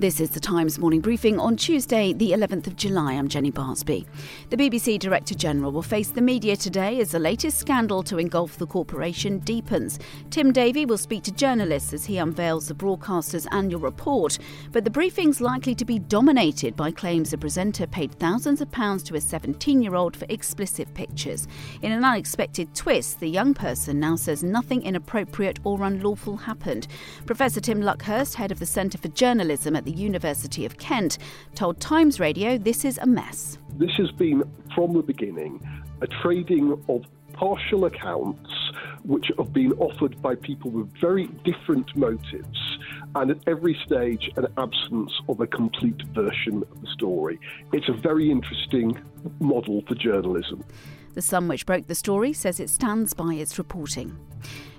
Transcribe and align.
This 0.00 0.20
is 0.20 0.30
the 0.30 0.38
Times 0.38 0.78
morning 0.78 1.00
briefing 1.00 1.40
on 1.40 1.56
Tuesday, 1.56 2.12
the 2.12 2.30
11th 2.30 2.68
of 2.68 2.76
July. 2.76 3.14
I'm 3.14 3.26
Jenny 3.26 3.50
Barsby. 3.50 4.06
The 4.48 4.56
BBC 4.56 4.96
Director 5.00 5.34
General 5.34 5.72
will 5.72 5.82
face 5.82 6.10
the 6.10 6.20
media 6.20 6.54
today 6.54 7.00
as 7.00 7.10
the 7.10 7.18
latest 7.18 7.58
scandal 7.58 8.04
to 8.04 8.18
engulf 8.18 8.58
the 8.58 8.66
corporation 8.68 9.40
deepens. 9.40 9.98
Tim 10.30 10.52
Davie 10.52 10.86
will 10.86 10.98
speak 10.98 11.24
to 11.24 11.32
journalists 11.32 11.92
as 11.92 12.04
he 12.04 12.18
unveils 12.18 12.68
the 12.68 12.74
broadcaster's 12.74 13.48
annual 13.50 13.80
report, 13.80 14.38
but 14.70 14.84
the 14.84 14.90
briefing's 14.90 15.40
likely 15.40 15.74
to 15.74 15.84
be 15.84 15.98
dominated 15.98 16.76
by 16.76 16.92
claims 16.92 17.32
the 17.32 17.38
presenter 17.38 17.88
paid 17.88 18.12
thousands 18.20 18.60
of 18.60 18.70
pounds 18.70 19.02
to 19.02 19.16
a 19.16 19.20
17 19.20 19.82
year 19.82 19.96
old 19.96 20.16
for 20.16 20.26
explicit 20.28 20.94
pictures. 20.94 21.48
In 21.82 21.90
an 21.90 22.04
unexpected 22.04 22.72
twist, 22.72 23.18
the 23.18 23.28
young 23.28 23.52
person 23.52 23.98
now 23.98 24.14
says 24.14 24.44
nothing 24.44 24.80
inappropriate 24.82 25.58
or 25.64 25.82
unlawful 25.82 26.36
happened. 26.36 26.86
Professor 27.26 27.60
Tim 27.60 27.80
Luckhurst, 27.80 28.34
head 28.34 28.52
of 28.52 28.60
the 28.60 28.66
Centre 28.66 28.98
for 28.98 29.08
Journalism 29.08 29.74
at 29.74 29.87
the 29.88 29.98
University 29.98 30.66
of 30.66 30.76
Kent, 30.76 31.16
told 31.54 31.80
Times 31.80 32.20
Radio 32.20 32.58
this 32.58 32.84
is 32.84 32.98
a 32.98 33.06
mess. 33.06 33.56
This 33.78 33.92
has 33.96 34.10
been, 34.10 34.42
from 34.74 34.92
the 34.92 35.02
beginning, 35.02 35.66
a 36.02 36.06
trading 36.06 36.78
of 36.88 37.04
partial 37.32 37.86
accounts 37.86 38.50
which 39.04 39.30
have 39.38 39.52
been 39.54 39.72
offered 39.74 40.20
by 40.20 40.34
people 40.34 40.70
with 40.70 40.92
very 41.00 41.26
different 41.44 41.96
motives 41.96 42.67
and 43.18 43.32
at 43.32 43.38
every 43.48 43.76
stage 43.84 44.30
an 44.36 44.46
absence 44.58 45.12
of 45.28 45.40
a 45.40 45.46
complete 45.46 46.00
version 46.14 46.62
of 46.70 46.80
the 46.80 46.86
story. 46.94 47.40
It's 47.72 47.88
a 47.88 47.92
very 47.92 48.30
interesting 48.30 48.96
model 49.40 49.82
for 49.88 49.96
journalism. 49.96 50.64
The 51.14 51.22
Sun, 51.22 51.48
which 51.48 51.66
broke 51.66 51.88
the 51.88 51.96
story, 51.96 52.32
says 52.32 52.60
it 52.60 52.70
stands 52.70 53.12
by 53.14 53.34
its 53.34 53.58
reporting. 53.58 54.16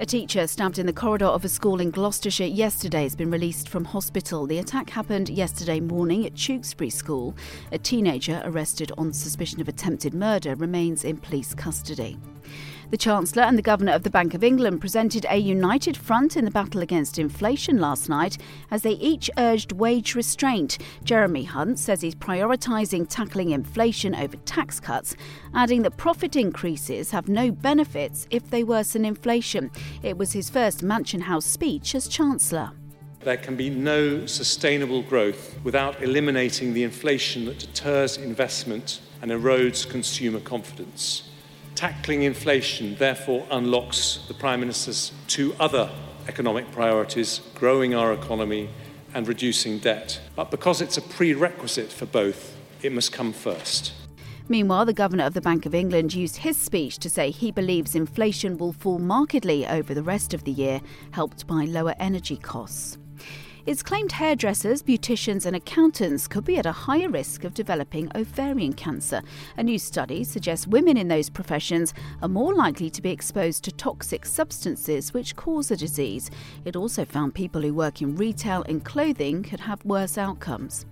A 0.00 0.06
teacher 0.06 0.48
stabbed 0.48 0.80
in 0.80 0.86
the 0.86 0.92
corridor 0.92 1.26
of 1.26 1.44
a 1.44 1.48
school 1.48 1.80
in 1.80 1.92
Gloucestershire 1.92 2.48
yesterday 2.48 3.04
has 3.04 3.14
been 3.14 3.30
released 3.30 3.68
from 3.68 3.84
hospital. 3.84 4.44
The 4.44 4.58
attack 4.58 4.90
happened 4.90 5.28
yesterday 5.28 5.78
morning 5.78 6.26
at 6.26 6.34
Tewkesbury 6.34 6.90
School. 6.90 7.36
A 7.70 7.78
teenager 7.78 8.42
arrested 8.44 8.90
on 8.98 9.12
suspicion 9.12 9.60
of 9.60 9.68
attempted 9.68 10.12
murder 10.12 10.56
remains 10.56 11.04
in 11.04 11.18
police 11.18 11.54
custody. 11.54 12.18
The 12.94 12.98
Chancellor 12.98 13.42
and 13.42 13.58
the 13.58 13.62
Governor 13.62 13.90
of 13.90 14.04
the 14.04 14.10
Bank 14.10 14.34
of 14.34 14.44
England 14.44 14.80
presented 14.80 15.26
a 15.28 15.36
united 15.36 15.96
front 15.96 16.36
in 16.36 16.44
the 16.44 16.50
battle 16.52 16.80
against 16.80 17.18
inflation 17.18 17.78
last 17.78 18.08
night 18.08 18.38
as 18.70 18.82
they 18.82 18.92
each 18.92 19.28
urged 19.36 19.72
wage 19.72 20.14
restraint. 20.14 20.78
Jeremy 21.02 21.42
Hunt 21.42 21.80
says 21.80 22.02
he's 22.02 22.14
prioritising 22.14 23.08
tackling 23.08 23.50
inflation 23.50 24.14
over 24.14 24.36
tax 24.44 24.78
cuts, 24.78 25.16
adding 25.54 25.82
that 25.82 25.96
profit 25.96 26.36
increases 26.36 27.10
have 27.10 27.26
no 27.26 27.50
benefits 27.50 28.28
if 28.30 28.48
they 28.50 28.62
worsen 28.62 29.04
inflation. 29.04 29.72
It 30.04 30.16
was 30.16 30.30
his 30.30 30.48
first 30.48 30.84
Mansion 30.84 31.22
House 31.22 31.46
speech 31.46 31.96
as 31.96 32.06
Chancellor. 32.06 32.70
There 33.24 33.36
can 33.36 33.56
be 33.56 33.70
no 33.70 34.26
sustainable 34.26 35.02
growth 35.02 35.58
without 35.64 36.00
eliminating 36.00 36.72
the 36.72 36.84
inflation 36.84 37.46
that 37.46 37.58
deters 37.58 38.18
investment 38.18 39.00
and 39.20 39.32
erodes 39.32 39.84
consumer 39.84 40.38
confidence. 40.38 41.28
Tackling 41.74 42.22
inflation 42.22 42.94
therefore 42.96 43.46
unlocks 43.50 44.24
the 44.28 44.34
Prime 44.34 44.60
Minister's 44.60 45.12
two 45.26 45.54
other 45.58 45.90
economic 46.28 46.70
priorities 46.70 47.40
growing 47.54 47.94
our 47.94 48.12
economy 48.12 48.70
and 49.12 49.26
reducing 49.26 49.78
debt. 49.78 50.20
But 50.36 50.50
because 50.50 50.80
it's 50.80 50.96
a 50.96 51.02
prerequisite 51.02 51.90
for 51.90 52.06
both, 52.06 52.56
it 52.82 52.92
must 52.92 53.12
come 53.12 53.32
first. 53.32 53.92
Meanwhile, 54.48 54.84
the 54.84 54.92
Governor 54.92 55.24
of 55.24 55.34
the 55.34 55.40
Bank 55.40 55.64
of 55.66 55.74
England 55.74 56.14
used 56.14 56.36
his 56.36 56.56
speech 56.56 56.98
to 56.98 57.10
say 57.10 57.30
he 57.30 57.50
believes 57.50 57.94
inflation 57.94 58.58
will 58.58 58.72
fall 58.72 58.98
markedly 58.98 59.66
over 59.66 59.94
the 59.94 60.02
rest 60.02 60.34
of 60.34 60.44
the 60.44 60.52
year, 60.52 60.80
helped 61.12 61.46
by 61.46 61.64
lower 61.64 61.94
energy 61.98 62.36
costs. 62.36 62.98
It's 63.66 63.82
claimed 63.82 64.12
hairdressers, 64.12 64.82
beauticians, 64.82 65.46
and 65.46 65.56
accountants 65.56 66.28
could 66.28 66.44
be 66.44 66.58
at 66.58 66.66
a 66.66 66.72
higher 66.72 67.08
risk 67.08 67.44
of 67.44 67.54
developing 67.54 68.10
ovarian 68.14 68.74
cancer. 68.74 69.22
A 69.56 69.62
new 69.62 69.78
study 69.78 70.22
suggests 70.22 70.66
women 70.66 70.98
in 70.98 71.08
those 71.08 71.30
professions 71.30 71.94
are 72.20 72.28
more 72.28 72.54
likely 72.54 72.90
to 72.90 73.00
be 73.00 73.08
exposed 73.08 73.64
to 73.64 73.72
toxic 73.72 74.26
substances 74.26 75.14
which 75.14 75.34
cause 75.34 75.68
the 75.68 75.78
disease. 75.78 76.30
It 76.66 76.76
also 76.76 77.06
found 77.06 77.34
people 77.34 77.62
who 77.62 77.72
work 77.72 78.02
in 78.02 78.16
retail 78.16 78.64
and 78.68 78.84
clothing 78.84 79.42
could 79.42 79.60
have 79.60 79.82
worse 79.82 80.18
outcomes. 80.18 80.84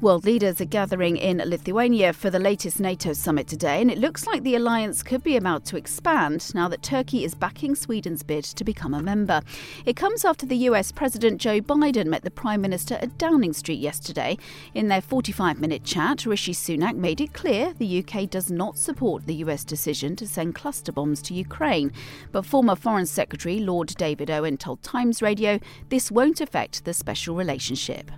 World 0.00 0.24
leaders 0.24 0.60
are 0.60 0.64
gathering 0.64 1.16
in 1.16 1.38
Lithuania 1.38 2.12
for 2.12 2.30
the 2.30 2.38
latest 2.38 2.78
NATO 2.78 3.12
summit 3.12 3.48
today, 3.48 3.82
and 3.82 3.90
it 3.90 3.98
looks 3.98 4.28
like 4.28 4.44
the 4.44 4.54
alliance 4.54 5.02
could 5.02 5.24
be 5.24 5.36
about 5.36 5.64
to 5.64 5.76
expand 5.76 6.54
now 6.54 6.68
that 6.68 6.84
Turkey 6.84 7.24
is 7.24 7.34
backing 7.34 7.74
Sweden's 7.74 8.22
bid 8.22 8.44
to 8.44 8.62
become 8.62 8.94
a 8.94 9.02
member. 9.02 9.40
It 9.86 9.96
comes 9.96 10.24
after 10.24 10.46
the 10.46 10.68
US 10.68 10.92
President 10.92 11.40
Joe 11.40 11.60
Biden 11.60 12.06
met 12.06 12.22
the 12.22 12.30
Prime 12.30 12.60
Minister 12.60 12.94
at 13.02 13.18
Downing 13.18 13.52
Street 13.52 13.80
yesterday. 13.80 14.38
In 14.72 14.86
their 14.86 15.00
45 15.00 15.58
minute 15.58 15.82
chat, 15.82 16.26
Rishi 16.26 16.52
Sunak 16.52 16.94
made 16.94 17.20
it 17.20 17.32
clear 17.32 17.72
the 17.72 18.04
UK 18.04 18.30
does 18.30 18.52
not 18.52 18.78
support 18.78 19.26
the 19.26 19.42
US 19.46 19.64
decision 19.64 20.14
to 20.14 20.28
send 20.28 20.54
cluster 20.54 20.92
bombs 20.92 21.20
to 21.22 21.34
Ukraine. 21.34 21.90
But 22.30 22.46
former 22.46 22.76
Foreign 22.76 23.06
Secretary 23.06 23.58
Lord 23.58 23.88
David 23.96 24.30
Owen 24.30 24.58
told 24.58 24.80
Times 24.84 25.22
Radio 25.22 25.58
this 25.88 26.08
won't 26.08 26.40
affect 26.40 26.84
the 26.84 26.94
special 26.94 27.34
relationship. 27.34 28.12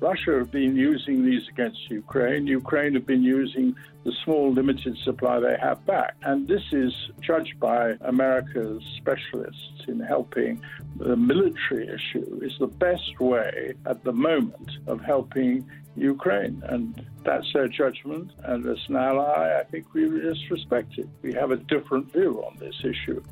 Russia 0.00 0.38
have 0.38 0.50
been 0.50 0.76
using 0.76 1.24
these 1.24 1.48
against 1.48 1.90
Ukraine. 1.90 2.46
Ukraine 2.46 2.94
have 2.94 3.06
been 3.06 3.22
using 3.22 3.74
the 4.04 4.12
small 4.24 4.52
limited 4.52 4.96
supply 4.98 5.40
they 5.40 5.56
have 5.60 5.84
back. 5.86 6.16
And 6.22 6.46
this 6.46 6.62
is 6.72 6.92
judged 7.20 7.58
by 7.58 7.94
America's 8.02 8.82
specialists 8.96 9.84
in 9.88 10.00
helping 10.00 10.60
the 10.96 11.16
military 11.16 11.88
issue 11.88 12.40
is 12.42 12.52
the 12.58 12.66
best 12.66 13.18
way 13.20 13.74
at 13.86 14.04
the 14.04 14.12
moment 14.12 14.70
of 14.86 15.00
helping 15.00 15.66
Ukraine. 15.96 16.62
And 16.66 17.04
that's 17.24 17.52
their 17.52 17.68
judgment. 17.68 18.32
And 18.44 18.66
as 18.66 18.78
an 18.88 18.96
ally, 18.96 19.58
I 19.60 19.64
think 19.64 19.92
we 19.92 20.08
just 20.20 20.50
respect 20.50 20.98
it. 20.98 21.08
We 21.22 21.32
have 21.34 21.50
a 21.50 21.56
different 21.56 22.12
view 22.12 22.42
on 22.44 22.56
this 22.58 22.76
issue. 22.84 23.22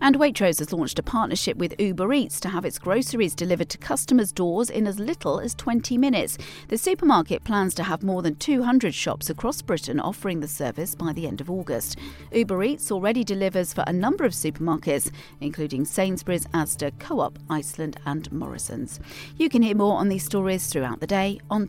And 0.00 0.16
Waitrose 0.16 0.58
has 0.58 0.72
launched 0.74 0.98
a 0.98 1.02
partnership 1.02 1.56
with 1.56 1.80
Uber 1.80 2.12
Eats 2.12 2.38
to 2.40 2.50
have 2.50 2.66
its 2.66 2.78
groceries 2.78 3.34
delivered 3.34 3.70
to 3.70 3.78
customers' 3.78 4.30
doors 4.30 4.68
in 4.68 4.86
as 4.86 4.98
little 4.98 5.40
as 5.40 5.54
20 5.54 5.96
minutes. 5.96 6.36
The 6.68 6.76
supermarket 6.76 7.44
plans 7.44 7.74
to 7.76 7.82
have 7.82 8.02
more 8.02 8.20
than 8.20 8.36
200 8.36 8.94
shops 8.94 9.30
across 9.30 9.62
Britain 9.62 9.98
offering 9.98 10.40
the 10.40 10.48
service 10.48 10.94
by 10.94 11.14
the 11.14 11.26
end 11.26 11.40
of 11.40 11.50
August. 11.50 11.96
Uber 12.30 12.62
Eats 12.62 12.92
already 12.92 13.24
delivers 13.24 13.72
for 13.72 13.84
a 13.86 13.92
number 13.92 14.24
of 14.24 14.32
supermarkets, 14.32 15.10
including 15.40 15.86
Sainsbury's, 15.86 16.46
Asda, 16.48 16.98
Co 16.98 17.20
op, 17.20 17.38
Iceland, 17.48 17.98
and 18.04 18.30
Morrison's. 18.30 19.00
You 19.38 19.48
can 19.48 19.62
hear 19.62 19.76
more 19.76 19.96
on 19.96 20.08
these 20.08 20.24
stories 20.24 20.66
throughout 20.66 21.00
the 21.00 21.06
day 21.06 21.40
on 21.50 21.68